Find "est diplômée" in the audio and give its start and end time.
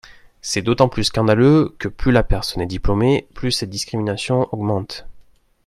2.63-3.27